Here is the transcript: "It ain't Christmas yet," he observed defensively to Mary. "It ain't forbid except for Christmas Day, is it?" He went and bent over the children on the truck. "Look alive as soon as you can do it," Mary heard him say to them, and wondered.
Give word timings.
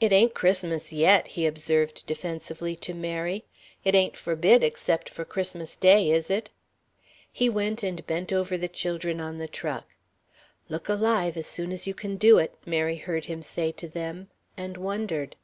"It 0.00 0.10
ain't 0.10 0.32
Christmas 0.32 0.90
yet," 0.90 1.26
he 1.36 1.46
observed 1.46 2.06
defensively 2.06 2.74
to 2.76 2.94
Mary. 2.94 3.44
"It 3.84 3.94
ain't 3.94 4.16
forbid 4.16 4.64
except 4.64 5.10
for 5.10 5.26
Christmas 5.26 5.76
Day, 5.76 6.10
is 6.10 6.30
it?" 6.30 6.48
He 7.30 7.50
went 7.50 7.82
and 7.82 8.06
bent 8.06 8.32
over 8.32 8.56
the 8.56 8.68
children 8.68 9.20
on 9.20 9.36
the 9.36 9.46
truck. 9.46 9.96
"Look 10.70 10.88
alive 10.88 11.36
as 11.36 11.46
soon 11.46 11.72
as 11.72 11.86
you 11.86 11.92
can 11.92 12.16
do 12.16 12.38
it," 12.38 12.54
Mary 12.64 12.96
heard 12.96 13.26
him 13.26 13.42
say 13.42 13.70
to 13.72 13.86
them, 13.86 14.30
and 14.56 14.78
wondered. 14.78 15.36